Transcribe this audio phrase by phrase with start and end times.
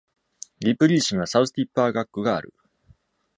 [0.61, 2.55] リプリー市にはサウスティッパー学区がある。